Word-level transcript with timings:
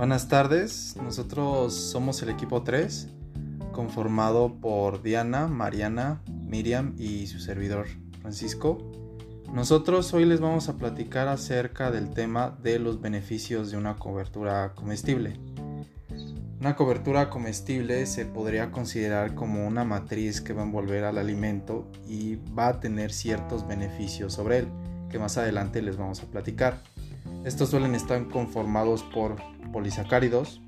Buenas 0.00 0.28
tardes, 0.28 0.96
nosotros 0.96 1.74
somos 1.74 2.22
el 2.22 2.30
equipo 2.30 2.62
3, 2.62 3.08
conformado 3.70 4.54
por 4.58 5.02
Diana, 5.02 5.46
Mariana, 5.46 6.22
Miriam 6.26 6.94
y 6.96 7.26
su 7.26 7.38
servidor 7.38 7.86
Francisco. 8.22 8.78
Nosotros 9.52 10.14
hoy 10.14 10.24
les 10.24 10.40
vamos 10.40 10.70
a 10.70 10.78
platicar 10.78 11.28
acerca 11.28 11.90
del 11.90 12.14
tema 12.14 12.56
de 12.62 12.78
los 12.78 13.02
beneficios 13.02 13.70
de 13.70 13.76
una 13.76 13.96
cobertura 13.96 14.72
comestible. 14.74 15.38
Una 16.58 16.76
cobertura 16.76 17.28
comestible 17.28 18.06
se 18.06 18.24
podría 18.24 18.70
considerar 18.70 19.34
como 19.34 19.66
una 19.66 19.84
matriz 19.84 20.40
que 20.40 20.54
va 20.54 20.62
a 20.62 20.64
envolver 20.64 21.04
al 21.04 21.18
alimento 21.18 21.86
y 22.08 22.36
va 22.36 22.68
a 22.68 22.80
tener 22.80 23.12
ciertos 23.12 23.68
beneficios 23.68 24.32
sobre 24.32 24.60
él, 24.60 24.68
que 25.10 25.18
más 25.18 25.36
adelante 25.36 25.82
les 25.82 25.98
vamos 25.98 26.22
a 26.22 26.26
platicar. 26.26 26.82
Estos 27.44 27.68
suelen 27.68 27.94
estar 27.94 28.26
conformados 28.28 29.02
por 29.02 29.36
polisacáridos 29.72 30.62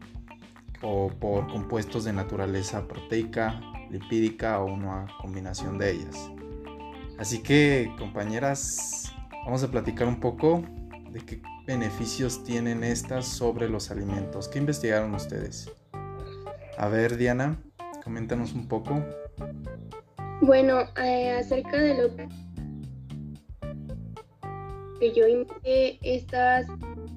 o 0.82 1.08
por 1.08 1.46
compuestos 1.48 2.04
de 2.04 2.12
naturaleza 2.12 2.86
proteica, 2.86 3.60
lipídica 3.90 4.60
o 4.60 4.66
una 4.66 5.06
combinación 5.20 5.78
de 5.78 5.92
ellas. 5.92 6.30
Así 7.18 7.42
que, 7.42 7.92
compañeras, 7.98 9.14
vamos 9.44 9.62
a 9.62 9.70
platicar 9.70 10.08
un 10.08 10.18
poco 10.18 10.64
de 11.10 11.20
qué 11.20 11.42
beneficios 11.66 12.42
tienen 12.42 12.82
estas 12.82 13.26
sobre 13.26 13.68
los 13.68 13.90
alimentos. 13.90 14.48
¿Qué 14.48 14.58
investigaron 14.58 15.14
ustedes? 15.14 15.70
A 16.78 16.88
ver, 16.88 17.16
Diana, 17.16 17.60
coméntanos 18.02 18.54
un 18.54 18.66
poco. 18.66 19.04
Bueno, 20.40 20.80
eh, 20.96 21.36
acerca 21.38 21.76
de 21.76 22.02
lo 22.02 22.16
que 24.98 25.12
yo 25.14 25.28
investigué, 25.28 25.98
estas 26.02 26.66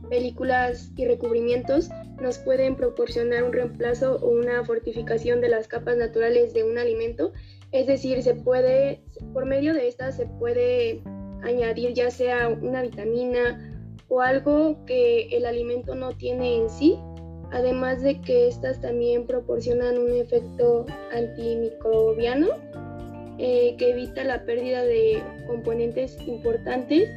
películas 0.09 0.91
y 0.95 1.05
recubrimientos 1.05 1.89
nos 2.21 2.37
pueden 2.37 2.75
proporcionar 2.75 3.43
un 3.43 3.53
reemplazo 3.53 4.17
o 4.17 4.29
una 4.29 4.63
fortificación 4.63 5.41
de 5.41 5.49
las 5.49 5.67
capas 5.67 5.97
naturales 5.97 6.53
de 6.53 6.63
un 6.63 6.77
alimento. 6.77 7.33
Es 7.71 7.87
decir, 7.87 8.21
se 8.23 8.35
puede, 8.35 9.01
por 9.33 9.45
medio 9.45 9.73
de 9.73 9.87
estas 9.87 10.15
se 10.17 10.25
puede 10.25 11.01
añadir 11.43 11.93
ya 11.93 12.09
sea 12.09 12.47
una 12.47 12.81
vitamina 12.81 13.71
o 14.07 14.21
algo 14.21 14.85
que 14.85 15.27
el 15.35 15.45
alimento 15.45 15.95
no 15.95 16.15
tiene 16.15 16.57
en 16.57 16.69
sí, 16.69 16.97
además 17.51 18.01
de 18.01 18.21
que 18.21 18.47
estas 18.47 18.81
también 18.81 19.25
proporcionan 19.25 19.97
un 19.97 20.11
efecto 20.11 20.85
antimicrobiano 21.13 22.47
eh, 23.37 23.75
que 23.77 23.91
evita 23.91 24.23
la 24.23 24.45
pérdida 24.45 24.83
de 24.83 25.21
componentes 25.47 26.17
importantes 26.25 27.09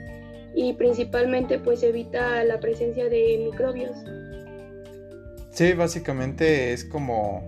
y 0.55 0.73
principalmente 0.75 1.59
pues 1.59 1.83
evita 1.83 2.45
la 2.45 2.61
presencia 2.61 3.09
de 3.09 3.41
microbios. 3.45 3.97
Sí, 5.51 5.73
básicamente 5.73 6.73
es 6.73 6.85
como 6.85 7.47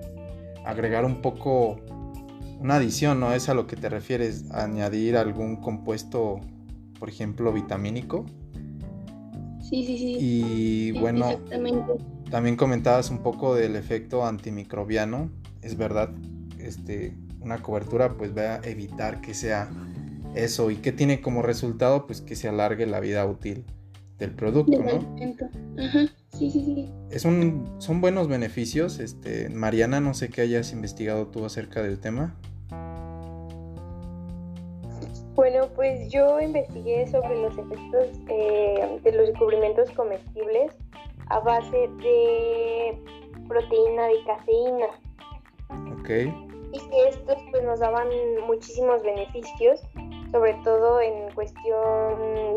agregar 0.65 1.05
un 1.05 1.23
poco 1.23 1.77
una 2.61 2.77
adición, 2.77 3.21
¿no? 3.21 3.33
Es 3.33 3.49
a 3.49 3.55
lo 3.55 3.67
que 3.67 3.77
te 3.77 3.89
refieres, 3.89 4.51
añadir 4.51 5.17
algún 5.17 5.57
compuesto, 5.57 6.41
por 6.99 7.09
ejemplo, 7.09 7.53
vitamínico. 7.53 8.27
Sí, 9.63 9.85
sí, 9.87 9.97
sí. 9.99 10.17
Y 10.21 10.93
bueno, 10.93 11.41
también 12.31 12.57
comentabas 12.57 13.11
un 13.11 13.23
poco 13.23 13.55
del 13.55 13.77
efecto 13.77 14.27
antimicrobiano. 14.27 15.31
Es 15.63 15.77
verdad, 15.77 16.11
este, 16.59 17.17
una 17.41 17.63
cobertura 17.63 18.17
pues 18.17 18.37
va 18.37 18.57
a 18.57 18.61
evitar 18.65 19.21
que 19.21 19.35
sea 19.35 19.71
eso 20.35 20.71
y 20.71 20.77
que 20.77 20.93
tiene 20.93 21.21
como 21.21 21.43
resultado 21.43 22.07
pues 22.07 22.21
que 22.21 22.37
se 22.37 22.49
alargue 22.49 22.87
la 22.87 23.01
vida 23.01 23.27
útil 23.27 23.65
del 24.19 24.33
producto, 24.33 24.83
¿no? 24.83 25.17
Ajá, 25.83 26.07
sí, 26.33 26.51
sí, 26.51 26.63
sí. 26.65 26.91
Es 27.11 27.25
un, 27.25 27.75
son 27.79 28.01
buenos 28.01 28.29
beneficios. 28.29 29.01
Este, 29.01 29.49
Mariana, 29.49 30.01
no 30.01 30.15
sé 30.15 30.29
qué 30.29 30.43
hayas 30.43 30.73
investigado 30.73 31.27
tú 31.29 31.45
acerca 31.45 31.83
del 31.83 31.99
tema. 31.99 32.37
Bueno, 35.35 35.69
pues 35.75 36.11
yo 36.11 36.39
investigué 36.39 37.07
sobre 37.07 37.41
los 37.41 37.57
efectos 37.57 38.09
eh, 38.29 39.01
de 39.03 39.13
los 39.13 39.29
recubrimientos 39.29 39.91
comestibles 39.93 40.73
a 41.31 41.41
base 41.41 41.89
de 42.03 42.99
proteína 43.49 44.07
de 44.07 44.25
caseína. 44.27 44.87
Ok. 45.99 46.11
Y 46.73 46.79
que 46.79 47.09
estos 47.09 47.37
pues 47.51 47.65
nos 47.65 47.81
daban 47.81 48.09
muchísimos 48.47 49.03
beneficios 49.03 49.81
sobre 50.33 50.55
todo 50.65 51.01
en 51.01 51.33
cuestión 51.35 52.55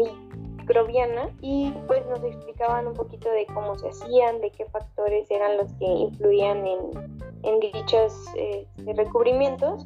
microbiana 0.57 1.29
y 1.41 1.71
pues 1.87 2.05
nos 2.07 2.23
explicaban 2.23 2.87
un 2.87 2.93
poquito 2.93 3.29
de 3.31 3.45
cómo 3.47 3.77
se 3.77 3.89
hacían, 3.89 4.39
de 4.41 4.51
qué 4.51 4.65
factores 4.65 5.29
eran 5.29 5.57
los 5.57 5.71
que 5.73 5.85
influían 5.85 6.65
en, 6.65 6.79
en 7.43 7.59
dichos 7.59 8.13
eh, 8.37 8.67
recubrimientos. 8.95 9.83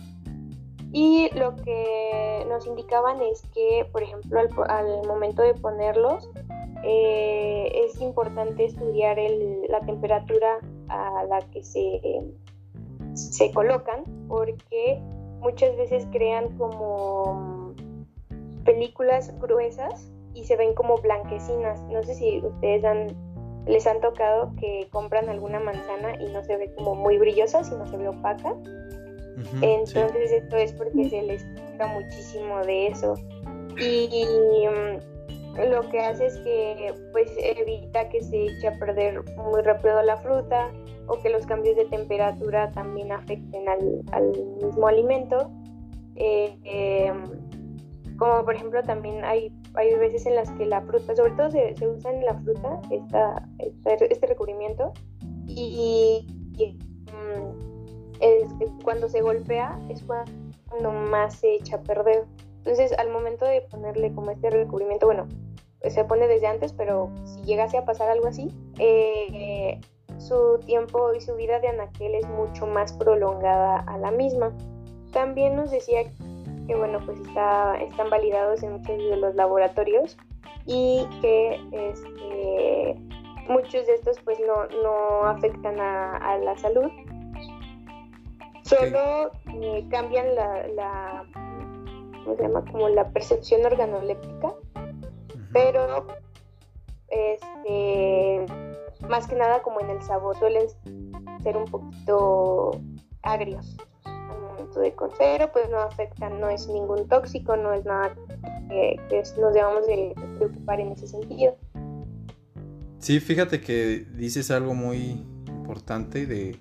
Y 0.93 1.29
lo 1.37 1.55
que 1.57 2.45
nos 2.47 2.65
indicaban 2.65 3.21
es 3.21 3.41
que, 3.53 3.87
por 3.91 4.03
ejemplo, 4.03 4.39
al, 4.67 5.05
momento 5.05 5.41
de 5.41 5.53
ponerlos, 5.53 6.29
eh, 6.83 7.71
es 7.85 7.99
importante 7.99 8.65
estudiar 8.65 9.17
la 9.67 9.81
temperatura 9.81 10.59
a 10.87 11.25
la 11.25 11.39
que 11.51 11.61
se, 11.61 11.99
se 13.13 13.51
colocan, 13.51 14.03
porque 14.29 14.99
muchas 15.41 15.75
veces 15.75 16.07
crean 16.11 16.57
como 16.57 17.56
películas 18.67 19.33
gruesas 19.39 20.11
y 20.35 20.43
se 20.43 20.55
ven 20.57 20.75
como 20.75 20.97
blanquecinas. 20.97 21.81
No 21.83 22.03
sé 22.03 22.13
si 22.13 22.39
ustedes 22.45 22.83
han, 22.83 23.15
les 23.65 23.87
han 23.87 24.01
tocado 24.01 24.53
que 24.59 24.87
compran 24.91 25.29
alguna 25.29 25.59
manzana 25.59 26.21
y 26.21 26.29
no 26.31 26.43
se 26.43 26.57
ve 26.57 26.71
como 26.75 26.93
muy 26.93 27.17
brillosa, 27.17 27.63
sino 27.63 27.87
se 27.87 27.97
ve 27.97 28.09
opaca. 28.09 28.53
Entonces 29.61 30.31
esto 30.31 30.57
es 30.57 30.73
porque 30.73 31.09
se 31.09 31.21
les 31.21 31.43
quita 31.43 31.87
muchísimo 31.87 32.59
de 32.65 32.87
eso. 32.87 33.13
Y, 33.79 34.67
mm, 34.67 35.69
lo 35.71 35.87
que 35.89 35.99
hace 35.99 36.25
es 36.25 36.37
que 36.39 36.93
pues 37.13 37.31
evita 37.37 38.09
que 38.09 38.21
se 38.21 38.45
eche 38.45 38.67
a 38.67 38.77
perder 38.77 39.23
muy 39.37 39.61
rápido 39.61 40.01
la 40.03 40.17
fruta 40.17 40.71
o 41.07 41.19
que 41.19 41.29
los 41.29 41.45
cambios 41.45 41.75
de 41.77 41.85
temperatura 41.85 42.71
también 42.71 43.11
afecten 43.11 43.67
al, 43.69 44.03
al 44.11 44.31
mismo 44.61 44.87
alimento. 44.87 45.49
Eh, 46.15 46.57
em, 46.63 47.46
como 48.17 48.43
por 48.43 48.55
ejemplo 48.55 48.83
también 48.83 49.23
hay, 49.23 49.51
hay 49.75 49.95
veces 49.95 50.25
en 50.25 50.35
las 50.35 50.51
que 50.51 50.65
la 50.65 50.81
fruta, 50.81 51.15
sobre 51.15 51.31
todo 51.31 51.51
se, 51.51 51.75
usa 51.87 52.11
en 52.11 52.25
la 52.25 52.33
fruta 52.39 52.81
esta, 52.89 53.47
este 53.59 54.27
recubrimiento 54.27 54.91
y, 55.45 56.25
mm, 57.07 57.77
cuando 58.83 59.07
se 59.07 59.21
golpea 59.21 59.79
es 59.89 60.03
cuando 60.03 60.91
más 60.91 61.35
se 61.35 61.55
echa 61.55 61.77
a 61.77 61.81
perder. 61.81 62.25
Entonces 62.57 62.91
al 62.97 63.09
momento 63.09 63.45
de 63.45 63.61
ponerle 63.61 64.11
como 64.13 64.31
este 64.31 64.49
recubrimiento, 64.49 65.05
bueno, 65.05 65.27
se 65.87 66.03
pone 66.03 66.27
desde 66.27 66.47
antes, 66.47 66.73
pero 66.73 67.11
si 67.25 67.41
llegase 67.43 67.77
a 67.77 67.85
pasar 67.85 68.09
algo 68.09 68.27
así, 68.27 68.49
eh, 68.79 69.79
su 70.17 70.59
tiempo 70.65 71.13
y 71.13 71.21
su 71.21 71.35
vida 71.35 71.59
de 71.59 71.67
anaquel 71.69 72.15
es 72.15 72.27
mucho 72.27 72.65
más 72.65 72.93
prolongada 72.93 73.79
a 73.79 73.97
la 73.97 74.11
misma. 74.11 74.55
También 75.11 75.55
nos 75.55 75.71
decía 75.71 76.11
que 76.67 76.75
bueno, 76.75 76.99
pues 77.05 77.19
está, 77.21 77.75
están 77.77 78.09
validados 78.09 78.61
en 78.61 78.73
muchos 78.73 78.97
de 78.97 79.17
los 79.17 79.35
laboratorios 79.35 80.17
y 80.65 81.07
que 81.21 81.61
este, 81.71 82.95
muchos 83.47 83.87
de 83.87 83.95
estos 83.95 84.19
pues 84.23 84.37
no, 84.39 84.67
no 84.83 85.23
afectan 85.25 85.79
a, 85.79 86.37
la 86.37 86.57
salud. 86.57 86.91
Solo 88.63 89.31
eh, 89.61 89.87
cambian 89.89 90.35
la, 90.35 90.67
la, 90.67 91.25
¿cómo 92.23 92.35
se 92.35 92.43
llama? 92.43 92.65
Como 92.69 92.89
la 92.89 93.09
percepción 93.11 93.65
organoléptica, 93.65 94.53
pero 95.53 96.05
este, 97.07 98.45
más 99.07 99.25
que 99.27 99.35
nada 99.35 99.61
como 99.61 99.79
en 99.79 99.91
el 99.91 100.01
sabor 100.01 100.35
suelen 100.37 100.67
ser 101.41 101.55
un 101.55 101.65
poquito 101.65 102.71
agrios 103.21 103.77
de 104.77 104.93
cero, 105.17 105.49
pues 105.51 105.69
no 105.69 105.79
afecta, 105.79 106.29
no 106.29 106.49
es 106.49 106.67
ningún 106.67 107.07
tóxico, 107.07 107.55
no 107.55 107.73
es 107.73 107.85
nada 107.85 108.13
que, 108.69 108.99
nos 109.39 109.53
debamos 109.53 109.87
de 109.87 110.13
preocupar 110.37 110.79
en 110.79 110.91
ese 110.91 111.07
sentido. 111.07 111.55
Sí, 112.99 113.19
fíjate 113.19 113.61
que 113.61 114.05
dices 114.15 114.51
algo 114.51 114.73
muy 114.73 115.25
importante 115.47 116.25
de 116.25 116.59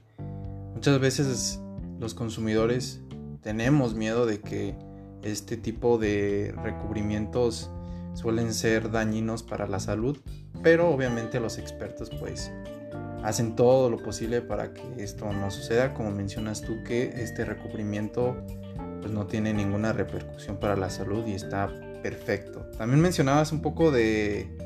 muchas 0.74 1.00
veces 1.00 1.60
los 1.98 2.14
consumidores 2.14 3.02
tenemos 3.40 3.94
miedo 3.94 4.26
de 4.26 4.40
que 4.40 4.74
este 5.22 5.56
tipo 5.56 5.98
de 5.98 6.54
recubrimientos 6.62 7.70
suelen 8.14 8.52
ser 8.52 8.90
dañinos 8.90 9.42
para 9.42 9.66
la 9.66 9.80
salud, 9.80 10.18
pero 10.62 10.90
obviamente 10.90 11.40
los 11.40 11.58
expertos 11.58 12.10
pues 12.18 12.52
hacen 13.26 13.56
todo 13.56 13.90
lo 13.90 13.96
posible 13.99 14.40
para 14.40 14.73
que 14.73 14.82
esto 14.99 15.32
no 15.32 15.50
suceda, 15.50 15.94
como 15.94 16.12
mencionas 16.12 16.62
tú 16.62 16.84
que 16.84 17.12
este 17.17 17.44
recubrimiento 17.44 18.37
pues 19.00 19.12
no 19.12 19.26
tiene 19.26 19.52
ninguna 19.52 19.93
repercusión 19.93 20.58
para 20.58 20.76
la 20.76 20.90
salud 20.90 21.26
y 21.26 21.32
está 21.32 21.69
perfecto. 22.05 22.70
También 22.78 23.00
mencionabas 23.00 23.50
un 23.50 23.62
poco 23.62 23.90
de 23.90 24.56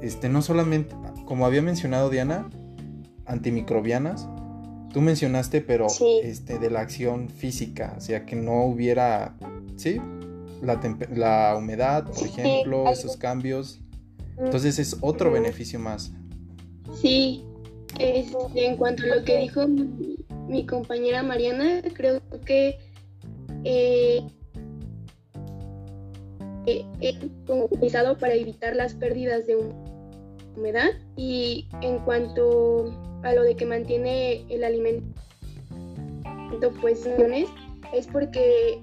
este, 0.00 0.30
no 0.30 0.40
solamente, 0.40 0.96
como 1.26 1.44
había 1.44 1.60
mencionado 1.60 2.08
Diana, 2.08 2.48
antimicrobianas, 3.26 4.26
tú 4.90 5.02
mencionaste, 5.02 5.60
pero 5.60 5.86
este, 6.22 6.58
de 6.58 6.70
la 6.70 6.80
acción 6.80 7.28
física, 7.28 7.94
o 7.98 8.00
sea, 8.00 8.24
que 8.24 8.36
no 8.36 8.64
hubiera, 8.64 9.36
¿sí? 9.76 10.00
La, 10.62 10.80
la 11.14 11.54
humedad, 11.58 12.04
por 12.04 12.26
ejemplo, 12.26 12.90
esos 12.90 13.18
cambios. 13.18 13.82
Entonces 14.38 14.78
es 14.78 14.96
otro 15.02 15.30
beneficio 15.30 15.78
más. 15.78 16.10
Sí, 16.94 17.44
este, 17.98 18.66
en 18.66 18.76
cuanto 18.76 19.02
a 19.04 19.16
lo 19.16 19.24
que 19.24 19.38
dijo 19.38 19.66
mi, 19.66 20.66
compañera 20.66 21.22
Mariana, 21.22 21.82
creo 21.94 22.20
que 22.44 22.78
eh, 23.64 24.22
eh, 26.66 26.84
es 27.00 27.16
utilizado 27.48 28.16
para 28.18 28.34
evitar 28.34 28.76
las 28.76 28.94
pérdidas 28.94 29.46
de 29.46 29.56
humedad 30.56 30.90
y 31.16 31.68
en 31.82 31.98
cuanto 32.00 32.92
a 33.22 33.32
lo 33.32 33.42
de 33.42 33.56
que 33.56 33.66
mantiene 33.66 34.44
el 34.48 34.64
alimento 34.64 35.04
pues 36.80 37.04
es 37.92 38.06
porque 38.06 38.80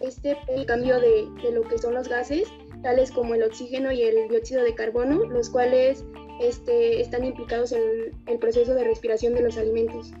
este 0.00 0.36
cambio 0.66 1.00
de, 1.00 1.28
de, 1.42 1.52
lo 1.52 1.62
que 1.62 1.78
son 1.78 1.94
los 1.94 2.08
gases 2.08 2.48
tales 2.82 3.10
como 3.10 3.34
el 3.34 3.42
oxígeno 3.42 3.92
y 3.92 4.02
el 4.02 4.28
dióxido 4.28 4.62
de 4.62 4.74
carbono 4.74 5.24
los 5.26 5.48
cuales 5.50 6.04
este, 6.40 7.00
están 7.00 7.24
implicados 7.24 7.72
en 7.72 7.82
el 8.26 8.38
proceso 8.38 8.74
de 8.74 8.84
respiración 8.84 9.34
de 9.34 9.42
los 9.42 9.56
alimentos. 9.58 10.12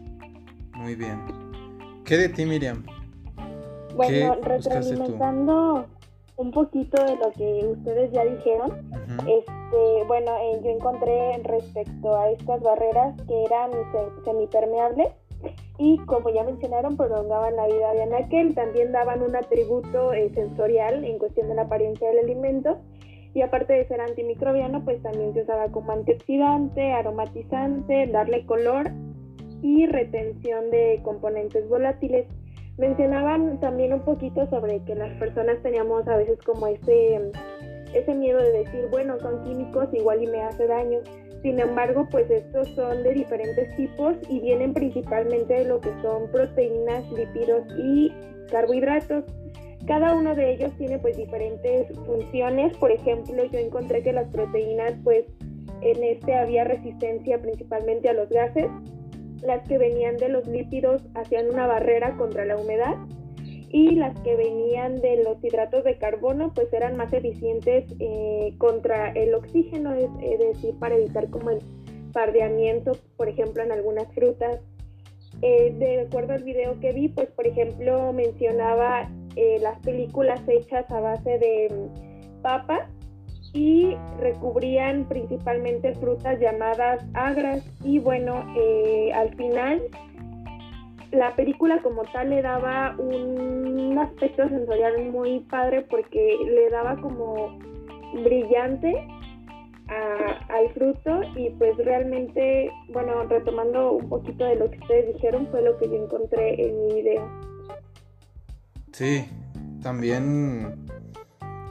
Muy 0.74 0.94
bien. 0.94 1.18
¿Qué 2.04 2.16
de 2.16 2.28
ti, 2.28 2.44
Miriam? 2.44 2.84
Bueno, 3.94 4.36
retroalimentando 4.42 5.86
un 6.36 6.50
poquito 6.52 7.02
de 7.04 7.16
lo 7.16 7.32
que 7.32 7.66
ustedes 7.66 8.12
ya 8.12 8.24
dijeron, 8.24 8.90
este, 9.26 10.04
bueno, 10.06 10.32
eh, 10.42 10.60
yo 10.64 10.70
encontré 10.70 11.38
respecto 11.44 12.16
a 12.16 12.30
estas 12.30 12.62
barreras 12.62 13.14
que 13.26 13.44
eran 13.44 13.70
semipermeables 14.24 15.08
y 15.78 15.98
como 16.06 16.30
ya 16.30 16.44
mencionaron, 16.44 16.96
prolongaban 16.96 17.56
la 17.56 17.66
vida 17.66 17.92
de 17.92 18.02
anaquel, 18.02 18.54
también 18.54 18.92
daban 18.92 19.22
un 19.22 19.36
atributo 19.36 20.12
eh, 20.12 20.30
sensorial 20.34 21.04
en 21.04 21.18
cuestión 21.18 21.48
de 21.48 21.54
la 21.54 21.62
apariencia 21.62 22.08
del 22.08 22.20
alimento 22.20 22.78
y 23.34 23.42
aparte 23.42 23.74
de 23.74 23.86
ser 23.86 24.00
antimicrobiano, 24.00 24.84
pues 24.84 25.02
también 25.02 25.32
se 25.34 25.42
usaba 25.42 25.68
como 25.68 25.92
antioxidante, 25.92 26.92
aromatizante, 26.92 28.06
darle 28.08 28.44
color 28.44 28.90
y 29.62 29.86
retención 29.86 30.70
de 30.70 31.00
componentes 31.04 31.68
volátiles. 31.68 32.26
Mencionaban 32.76 33.60
también 33.60 33.92
un 33.92 34.00
poquito 34.00 34.48
sobre 34.48 34.82
que 34.84 34.94
las 34.94 35.12
personas 35.18 35.62
teníamos 35.62 36.08
a 36.08 36.16
veces 36.16 36.38
como 36.44 36.66
ese, 36.66 37.30
ese 37.94 38.14
miedo 38.14 38.38
de 38.38 38.64
decir, 38.64 38.86
bueno, 38.90 39.18
son 39.20 39.44
químicos, 39.44 39.88
igual 39.92 40.22
y 40.22 40.26
me 40.26 40.42
hace 40.42 40.66
daño. 40.66 40.98
Sin 41.42 41.58
embargo, 41.58 42.06
pues 42.10 42.30
estos 42.30 42.68
son 42.74 43.02
de 43.02 43.12
diferentes 43.14 43.74
tipos 43.76 44.14
y 44.28 44.40
vienen 44.40 44.74
principalmente 44.74 45.54
de 45.54 45.64
lo 45.66 45.80
que 45.80 45.90
son 46.02 46.30
proteínas, 46.30 47.10
lípidos 47.12 47.62
y 47.78 48.12
carbohidratos. 48.50 49.24
Cada 49.86 50.14
uno 50.14 50.34
de 50.34 50.52
ellos 50.52 50.72
tiene 50.76 50.98
pues 50.98 51.16
diferentes 51.16 51.86
funciones. 52.06 52.76
Por 52.76 52.92
ejemplo, 52.92 53.44
yo 53.44 53.58
encontré 53.58 54.02
que 54.02 54.12
las 54.12 54.28
proteínas 54.28 54.94
pues 55.02 55.24
en 55.82 56.04
este 56.04 56.34
había 56.34 56.64
resistencia 56.64 57.40
principalmente 57.40 58.08
a 58.08 58.12
los 58.12 58.28
gases. 58.28 58.66
Las 59.42 59.66
que 59.66 59.78
venían 59.78 60.16
de 60.16 60.28
los 60.28 60.46
lípidos 60.46 61.02
hacían 61.14 61.48
una 61.48 61.66
barrera 61.66 62.16
contra 62.16 62.44
la 62.44 62.56
humedad 62.56 62.96
y 63.72 63.94
las 63.94 64.18
que 64.20 64.36
venían 64.36 65.00
de 65.00 65.22
los 65.22 65.42
hidratos 65.42 65.84
de 65.84 65.96
carbono 65.96 66.52
pues 66.52 66.72
eran 66.72 66.96
más 66.96 67.12
eficientes 67.12 67.84
eh, 68.00 68.52
contra 68.58 69.12
el 69.12 69.32
oxígeno, 69.34 69.94
es, 69.94 70.10
decir, 70.38 70.74
para 70.78 70.96
evitar 70.96 71.30
como 71.30 71.50
el 71.50 71.60
pardeamiento, 72.12 72.92
por 73.16 73.28
ejemplo, 73.28 73.62
en 73.62 73.72
algunas 73.72 74.12
frutas. 74.12 74.60
Eh, 75.42 75.72
de 75.78 76.00
acuerdo 76.00 76.34
al 76.34 76.42
video 76.42 76.78
que 76.80 76.92
vi, 76.92 77.08
pues 77.08 77.28
por 77.30 77.46
ejemplo 77.46 78.12
mencionaba 78.12 79.08
eh, 79.36 79.58
las 79.60 79.78
películas 79.80 80.40
hechas 80.48 80.90
a 80.90 81.00
base 81.00 81.38
de 81.38 81.68
mm, 81.70 82.42
papa 82.42 82.88
y 83.52 83.96
recubrían 84.18 85.04
principalmente 85.08 85.94
frutas 85.96 86.38
llamadas 86.38 87.04
agras 87.14 87.64
y 87.84 87.98
bueno, 87.98 88.44
eh, 88.56 89.12
al 89.12 89.34
final 89.34 89.82
la 91.10 91.34
película 91.34 91.82
como 91.82 92.02
tal 92.12 92.30
le 92.30 92.42
daba 92.42 92.94
un 92.98 93.98
aspecto 93.98 94.48
sensorial 94.48 95.10
muy 95.10 95.40
padre 95.40 95.82
porque 95.90 96.36
le 96.44 96.70
daba 96.70 96.96
como 96.96 97.58
brillante 98.22 98.94
al 100.48 100.68
fruto 100.70 101.20
y 101.36 101.50
pues 101.50 101.76
realmente, 101.78 102.70
bueno, 102.88 103.24
retomando 103.24 103.92
un 103.92 104.08
poquito 104.08 104.44
de 104.44 104.56
lo 104.56 104.70
que 104.70 104.78
ustedes 104.78 105.14
dijeron, 105.14 105.48
fue 105.50 105.62
lo 105.62 105.76
que 105.78 105.88
yo 105.88 105.96
encontré 105.96 106.62
en 106.64 106.86
mi 106.86 106.94
video. 106.94 107.28
Sí, 109.00 109.24
también, 109.82 110.86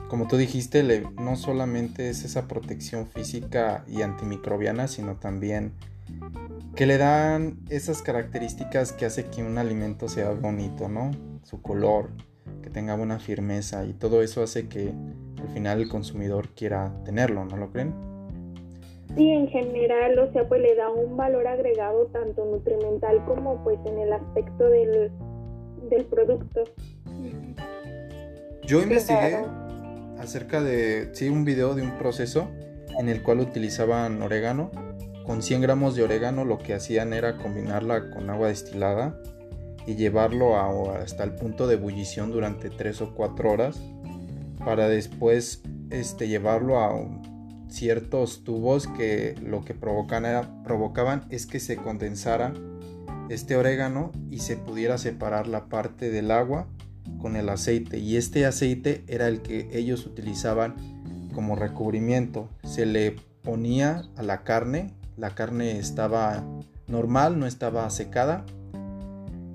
como 0.08 0.26
tú 0.26 0.36
dijiste, 0.36 0.82
no 1.16 1.36
solamente 1.36 2.08
es 2.08 2.24
esa 2.24 2.48
protección 2.48 3.06
física 3.06 3.84
y 3.86 4.02
antimicrobiana, 4.02 4.88
sino 4.88 5.14
también 5.14 5.70
que 6.74 6.86
le 6.86 6.98
dan 6.98 7.60
esas 7.68 8.02
características 8.02 8.92
que 8.92 9.06
hace 9.06 9.26
que 9.26 9.44
un 9.44 9.58
alimento 9.58 10.08
sea 10.08 10.32
bonito, 10.32 10.88
¿no? 10.88 11.12
Su 11.44 11.62
color, 11.62 12.08
que 12.64 12.68
tenga 12.68 12.96
buena 12.96 13.20
firmeza 13.20 13.84
y 13.84 13.92
todo 13.92 14.22
eso 14.22 14.42
hace 14.42 14.68
que 14.68 14.92
al 15.40 15.48
final 15.54 15.82
el 15.82 15.88
consumidor 15.88 16.48
quiera 16.48 16.92
tenerlo, 17.04 17.44
¿no 17.44 17.58
lo 17.58 17.70
creen? 17.70 17.94
Sí, 19.14 19.30
en 19.30 19.46
general, 19.46 20.18
o 20.18 20.32
sea, 20.32 20.48
pues 20.48 20.62
le 20.62 20.74
da 20.74 20.90
un 20.90 21.16
valor 21.16 21.46
agregado 21.46 22.06
tanto 22.06 22.44
nutrimental 22.44 23.24
como 23.24 23.62
pues 23.62 23.78
en 23.86 23.98
el 23.98 24.14
aspecto 24.14 24.64
del, 24.64 25.12
del 25.90 26.04
producto. 26.06 26.64
Yo 28.62 28.82
investigué 28.82 29.38
acerca 30.18 30.62
de, 30.62 31.10
sí, 31.12 31.28
un 31.28 31.44
video 31.44 31.74
de 31.74 31.82
un 31.82 31.98
proceso 31.98 32.48
en 32.98 33.08
el 33.08 33.22
cual 33.22 33.40
utilizaban 33.40 34.22
orégano. 34.22 34.70
Con 35.24 35.42
100 35.42 35.60
gramos 35.60 35.96
de 35.96 36.04
orégano 36.04 36.44
lo 36.44 36.58
que 36.58 36.74
hacían 36.74 37.12
era 37.12 37.36
combinarla 37.36 38.10
con 38.10 38.30
agua 38.30 38.48
destilada 38.48 39.20
y 39.86 39.94
llevarlo 39.94 40.56
hasta 40.92 41.24
el 41.24 41.34
punto 41.34 41.66
de 41.66 41.74
ebullición 41.74 42.30
durante 42.30 42.70
3 42.70 43.00
o 43.02 43.14
4 43.14 43.50
horas 43.50 43.80
para 44.64 44.88
después 44.88 45.62
este, 45.90 46.28
llevarlo 46.28 46.78
a 46.78 46.92
ciertos 47.68 48.44
tubos 48.44 48.86
que 48.86 49.34
lo 49.42 49.64
que 49.64 49.74
provocan 49.74 50.62
provocaban 50.64 51.24
es 51.30 51.46
que 51.46 51.60
se 51.60 51.76
condensara 51.76 52.52
este 53.28 53.56
orégano 53.56 54.10
y 54.28 54.40
se 54.40 54.56
pudiera 54.56 54.98
separar 54.98 55.46
la 55.46 55.66
parte 55.66 56.10
del 56.10 56.30
agua 56.30 56.66
con 57.20 57.36
el 57.36 57.48
aceite 57.48 57.98
y 57.98 58.16
este 58.16 58.46
aceite 58.46 59.04
era 59.06 59.28
el 59.28 59.42
que 59.42 59.68
ellos 59.72 60.06
utilizaban 60.06 60.74
como 61.34 61.56
recubrimiento. 61.56 62.48
Se 62.64 62.86
le 62.86 63.16
ponía 63.42 64.04
a 64.16 64.22
la 64.22 64.42
carne, 64.42 64.94
la 65.16 65.34
carne 65.34 65.78
estaba 65.78 66.44
normal, 66.86 67.38
no 67.38 67.46
estaba 67.46 67.88
secada 67.90 68.44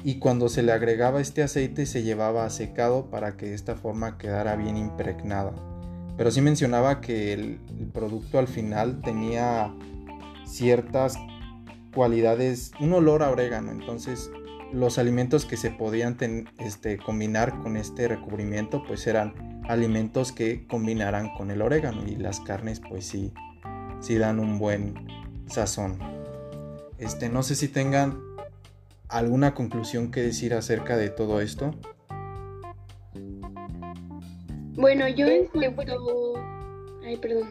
y 0.06 0.20
cuando 0.20 0.50
se 0.50 0.62
le 0.62 0.72
agregaba 0.72 1.20
este 1.20 1.42
aceite 1.42 1.88
se 1.88 2.04
llevaba 2.04 2.46
a 2.46 2.52
secado 2.52 3.10
para 3.10 3.38
que 3.38 3.48
de 3.48 3.56
esta 3.56 3.76
forma 3.76 4.20
quedara 4.20 4.56
bien 4.56 4.78
impregnada. 4.78 5.52
Pero 6.16 6.30
sí 6.30 6.42
mencionaba 6.42 7.02
que 7.02 7.34
el, 7.34 7.60
producto 7.92 8.38
al 8.38 8.48
final 8.48 9.02
tenía 9.02 9.74
ciertas 10.46 11.18
cualidades, 11.94 12.72
un 12.80 12.94
olor 12.94 13.24
a 13.24 13.32
orégano, 13.32 13.72
entonces 13.72 14.30
los 14.74 14.98
alimentos 14.98 15.46
que 15.46 15.58
se 15.58 15.72
podían 15.72 16.18
este, 16.60 16.98
combinar 16.98 17.60
con 17.62 17.78
este 17.78 18.08
recubrimiento 18.08 18.84
pues 18.86 19.08
eran 19.08 19.62
alimentos 19.68 20.32
que 20.32 20.68
combinaran 20.68 21.34
con 21.36 21.52
el 21.52 21.62
orégano 21.62 22.06
y 22.08 22.16
las 22.16 22.40
carnes 22.40 22.80
pues 22.80 23.06
sí, 23.06 23.34
sí 24.00 24.18
dan 24.18 24.40
un 24.40 24.60
buen 24.60 24.94
sazón. 25.48 25.98
Este, 26.98 27.30
no 27.30 27.44
sé 27.44 27.56
si 27.56 27.68
tengan 27.68 28.20
alguna 29.10 29.54
conclusión 29.54 30.12
que 30.12 30.22
decir 30.22 30.54
acerca 30.54 30.98
de 30.98 31.10
todo 31.10 31.42
esto. 31.42 31.76
Bueno, 34.76 35.08
yo 35.08 35.28
en 35.28 35.48
cuanto... 35.74 36.34
Ay, 37.04 37.18
perdón. 37.18 37.50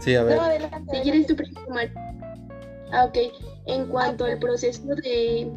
Sí, 0.00 0.14
a 0.14 0.22
ver. 0.22 0.36
No, 0.36 0.42
adelante, 0.42 0.96
si 0.96 1.02
quieres 1.02 1.26
tu 1.26 1.36
Ah, 2.92 3.04
ok. 3.04 3.18
En 3.66 3.86
cuanto 3.86 4.24
al 4.24 4.38
proceso 4.38 4.82
de 4.86 5.50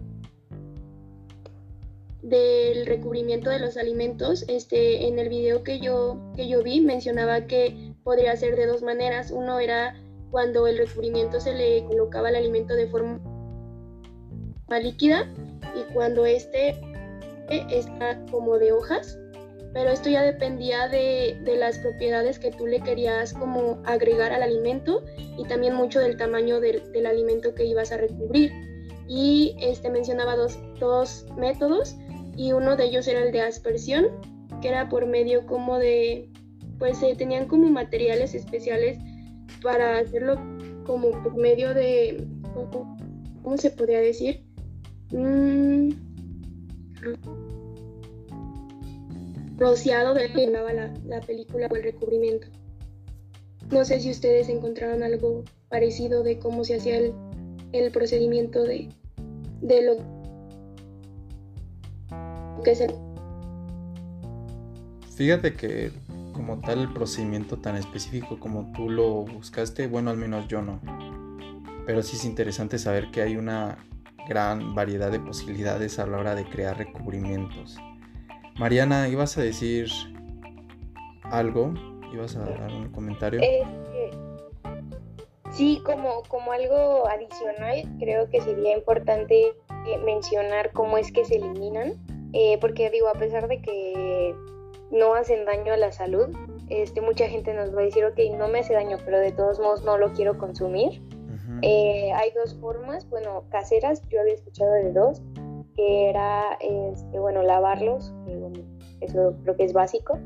del 2.22 2.86
recubrimiento 2.86 3.50
de 3.50 3.60
los 3.60 3.78
alimentos, 3.78 4.46
este, 4.48 5.08
en 5.08 5.18
el 5.18 5.30
video 5.30 5.64
que 5.64 5.80
yo, 5.80 6.20
que 6.36 6.48
yo 6.48 6.62
vi 6.62 6.82
mencionaba 6.82 7.48
que 7.48 7.94
podría 8.04 8.36
ser 8.36 8.56
de 8.56 8.68
dos 8.68 8.84
maneras. 8.84 9.32
Uno 9.32 9.60
era 9.60 9.96
cuando 10.30 10.68
el 10.68 10.78
recubrimiento 10.78 11.40
se 11.40 11.54
le 11.54 11.84
colocaba 11.86 12.30
al 12.30 12.36
alimento 12.36 12.76
de 12.76 12.88
forma 12.88 13.20
líquida 14.82 15.28
y 15.76 15.94
cuando 15.94 16.26
este 16.26 16.80
está 17.50 18.24
como 18.32 18.58
de 18.58 18.72
hojas. 18.72 19.18
pero 19.74 19.90
esto 19.90 20.10
ya 20.10 20.22
dependía 20.22 20.90
de, 20.90 21.38
las 21.58 21.78
propiedades 21.80 22.40
que 22.40 22.52
tú 22.52 22.68
le 22.68 22.82
querías 22.82 23.34
como 23.34 23.82
agregar 23.86 24.34
al 24.34 24.44
alimento 24.44 25.04
y 25.38 25.46
también 25.46 25.76
mucho 25.76 26.00
del 26.00 26.18
tamaño 26.18 26.60
del, 26.60 27.06
alimento 27.06 27.56
que 27.56 27.66
ibas 27.66 27.92
a 27.92 27.98
recubrir. 27.98 28.52
Y 29.08 29.56
este 29.62 29.90
mencionaba 29.90 30.36
dos, 30.36 30.58
dos 30.80 31.26
métodos 31.38 31.96
y 32.36 32.54
uno 32.54 32.76
de 32.76 32.86
ellos 32.86 33.08
era 33.08 33.24
el 33.24 33.32
de 33.32 33.42
aspersión, 33.42 34.08
que 34.62 34.70
era 34.70 34.90
por 34.90 35.06
medio 35.06 35.46
como 35.46 35.78
de, 35.78 36.30
pues 36.80 36.98
se 36.98 37.16
tenían 37.16 37.48
como 37.48 37.70
materiales 37.70 38.34
especiales 38.34 38.98
para 39.62 40.00
hacerlo 40.00 40.36
como 40.86 41.12
por 41.24 41.36
medio 41.36 41.74
de, 41.74 42.28
¿cómo, 43.44 43.58
se 43.58 43.72
podría 43.72 44.00
decir? 44.00 44.44
Mm, 45.12 45.90
rociado 49.58 50.14
de 50.14 50.32
que 50.32 50.48
la, 50.48 50.94
la 51.06 51.22
película 51.22 51.68
o 51.70 51.76
el 51.76 51.84
recubrimiento. 51.84 52.48
No 53.70 53.86
sé 53.86 54.00
si 54.00 54.10
ustedes 54.10 54.50
encontraron 54.50 55.04
algo 55.04 55.44
parecido 55.70 56.24
de 56.24 56.40
cómo 56.40 56.64
se 56.64 56.76
hacía 56.76 56.98
el, 56.98 57.14
el 57.72 57.92
procedimiento 57.92 58.64
de, 58.64 58.90
de 59.62 59.82
lo 59.84 60.21
que 62.64 62.76
se... 62.76 62.88
Fíjate 65.16 65.54
que 65.54 65.92
como 66.34 66.60
tal 66.60 66.80
el 66.80 66.94
procedimiento 66.94 67.58
tan 67.58 67.76
específico 67.76 68.40
como 68.40 68.72
tú 68.72 68.90
lo 68.90 69.26
buscaste, 69.26 69.88
bueno, 69.88 70.10
al 70.10 70.18
menos 70.18 70.48
yo 70.48 70.62
no. 70.62 70.80
Pero 71.86 72.02
sí 72.02 72.16
es 72.16 72.26
interesante 72.26 72.80
saber 72.80 73.12
que 73.12 73.22
hay 73.22 73.38
una 73.38 73.78
gran 74.28 74.74
variedad 74.76 75.12
de 75.12 75.20
posibilidades 75.20 76.00
a 76.00 76.08
la 76.08 76.18
hora 76.18 76.36
de 76.36 76.46
crear 76.46 76.78
recubrimientos. 76.78 77.78
Mariana, 78.56 79.08
¿ibas 79.10 79.38
a 79.38 79.42
decir 79.42 79.90
algo? 81.24 81.74
¿Ibas 82.14 82.36
a 82.36 82.46
dar 82.46 82.72
un 82.72 82.90
comentario? 82.90 83.40
Este, 83.42 84.18
sí, 85.52 85.82
como, 85.86 86.24
como 86.28 86.52
algo 86.52 87.08
adicional, 87.08 87.98
creo 88.00 88.30
que 88.30 88.42
sería 88.42 88.78
importante 88.78 89.54
eh, 89.88 89.98
mencionar 90.06 90.72
cómo 90.74 90.98
es 90.98 91.12
que 91.12 91.26
se 91.26 91.36
eliminan, 91.36 91.94
eh, 92.34 92.58
porque 92.60 92.90
digo, 92.90 93.08
a 93.08 93.14
pesar 93.14 93.48
de 93.48 93.62
que 93.62 94.36
no 94.92 95.14
hacen 95.14 95.46
daño 95.46 95.74
a 95.74 95.78
la 95.78 95.92
salud, 95.92 96.30
este, 96.70 97.02
mucha 97.02 97.28
gente 97.28 97.54
nos 97.54 97.76
va 97.76 97.82
a 97.82 97.86
decir, 97.86 98.06
ok, 98.06 98.20
no 98.38 98.48
me 98.48 98.60
hace 98.60 98.74
daño, 98.74 98.98
pero 99.06 99.20
de 99.20 99.32
todos 99.32 99.60
modos 99.60 99.84
no 99.84 99.98
lo 99.98 100.12
quiero 100.14 100.38
consumir. 100.38 101.02
Eh, 101.64 102.12
hay 102.14 102.32
dos 102.32 102.56
formas, 102.60 103.08
bueno, 103.10 103.44
caseras, 103.50 104.02
yo 104.10 104.22
había 104.22 104.34
escuchado 104.34 104.72
de 104.72 104.92
dos, 104.94 105.22
que 105.76 106.10
era, 106.10 106.58
este, 106.60 107.20
bueno, 107.20 107.44
lavarlos, 107.44 108.14
eso 109.02 109.36
creo 109.44 109.56
que 109.58 109.66
es 109.66 109.74
básico, 109.74 110.18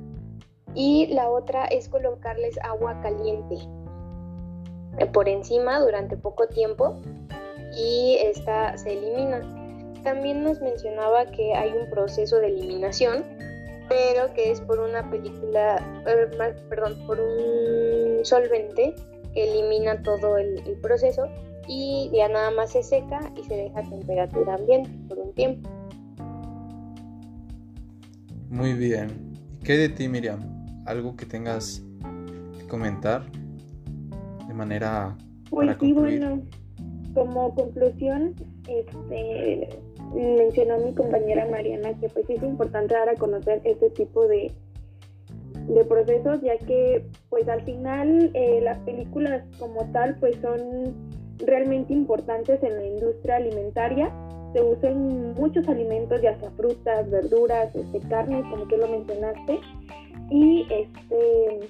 y 0.76 1.08
la 1.08 1.30
otra 1.30 1.66
es 1.66 1.90
colocarles 1.90 2.58
agua 2.60 3.02
caliente 3.02 3.58
por 5.14 5.28
encima 5.28 5.80
durante 5.80 6.16
poco 6.16 6.48
tiempo 6.48 6.96
y 7.76 8.18
esta 8.22 8.78
se 8.78 8.94
elimina. 8.94 9.42
También 10.06 10.44
nos 10.44 10.62
mencionaba 10.62 11.26
que 11.26 11.56
hay 11.56 11.72
un 11.72 11.90
proceso 11.90 12.38
de 12.38 12.50
eliminación, 12.50 13.24
pero 13.90 14.32
que 14.36 14.52
es 14.52 14.62
por 14.62 14.80
una 14.80 15.10
película, 15.10 15.78
eh, 16.06 16.28
perdón, 16.70 16.96
por 17.08 17.20
un 17.20 18.24
solvente 18.24 18.94
que 19.34 19.50
elimina 19.50 20.04
todo 20.04 20.38
el, 20.38 20.62
el 20.68 20.80
proceso 20.80 21.28
y 21.68 22.12
ya 22.14 22.30
nada 22.30 22.52
más 22.52 22.74
se 22.74 22.84
seca 22.84 23.20
y 23.36 23.44
se 23.46 23.56
deja 23.56 23.80
a 23.80 23.84
temperatura 23.84 24.54
ambiente 24.54 24.92
por 25.10 25.18
un 25.18 25.34
tiempo. 25.34 25.68
Muy 28.52 28.74
bien. 28.74 29.34
¿Y 29.60 29.64
qué 29.64 29.76
de 29.76 29.90
ti, 29.90 30.08
Miriam? 30.08 30.40
¿Algo 30.86 31.16
que 31.16 31.26
tengas 31.26 31.84
que 32.60 32.68
comentar 32.68 33.24
de 34.48 34.54
manera... 34.54 35.18
Pues 35.50 35.76
sí, 35.80 35.94
bueno, 35.94 36.44
como 37.16 37.56
conclusión, 37.56 38.36
este, 38.68 39.70
mencionó 40.14 40.78
mi 40.80 40.94
compañera 40.94 41.48
Mariana 41.50 41.94
que 42.00 42.10
pues 42.10 42.30
es 42.30 42.42
importante 42.44 42.94
dar 42.94 43.10
a 43.10 43.16
conocer 43.16 43.62
este 43.64 43.90
tipo 43.90 44.28
de, 44.28 44.52
de 45.68 45.86
procesos, 45.86 46.42
ya 46.42 46.58
que 46.58 47.06
pues 47.30 47.48
al 47.48 47.62
final 47.64 48.32
eh, 48.34 48.62
las 48.62 48.80
películas 48.80 49.44
como 49.60 49.90
tal 49.92 50.16
pues 50.20 50.36
son 50.42 50.94
realmente 51.40 51.94
importantes 51.94 52.62
en 52.64 52.76
la 52.76 52.86
industria 52.86 53.38
alimentaria. 53.38 54.12
Se 54.54 54.62
usan 54.62 55.34
muchos 55.34 55.68
alimentos, 55.68 56.22
ya 56.22 56.40
sea 56.40 56.50
frutas, 56.52 57.10
verduras, 57.10 57.76
este, 57.76 58.00
carnes, 58.08 58.46
como 58.50 58.68
que 58.68 58.78
lo 58.78 58.88
mencionaste. 58.88 59.60
Y 60.30 60.66
este, 60.70 61.68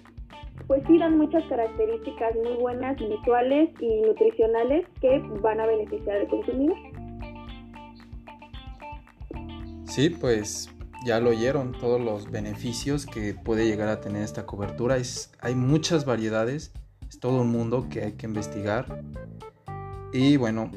pues 0.67 0.83
sí 0.87 0.97
dan 0.99 1.17
muchas 1.17 1.43
características 1.45 2.35
muy 2.35 2.53
buenas 2.61 2.97
visuales 2.97 3.69
y 3.79 4.01
nutricionales 4.01 4.85
que 5.01 5.19
van 5.41 5.59
a 5.59 5.65
beneficiar 5.65 6.17
al 6.17 6.27
consumidor. 6.27 6.77
Sí, 9.95 10.09
pues 10.09 10.67
ya 11.05 11.21
lo 11.21 11.29
oyeron 11.29 11.71
todos 11.71 12.01
los 12.01 12.29
beneficios 12.29 13.05
que 13.05 13.33
puede 13.33 13.65
llegar 13.65 13.87
a 13.87 14.01
tener 14.01 14.23
esta 14.23 14.45
cobertura. 14.45 14.97
Es, 14.97 15.31
hay 15.39 15.55
muchas 15.55 16.03
variedades, 16.03 16.73
es 17.07 17.17
todo 17.17 17.39
un 17.39 17.49
mundo 17.49 17.87
que 17.89 18.03
hay 18.03 18.11
que 18.11 18.25
investigar 18.25 19.01
y 20.11 20.35
bueno, 20.35 20.69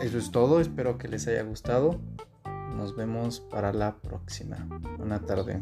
eso 0.00 0.16
es 0.16 0.30
todo. 0.30 0.62
Espero 0.62 0.96
que 0.96 1.08
les 1.08 1.28
haya 1.28 1.42
gustado. 1.42 2.00
Nos 2.74 2.96
vemos 2.96 3.40
para 3.40 3.70
la 3.74 3.98
próxima. 3.98 4.66
Buena 4.96 5.20
tarde. 5.20 5.60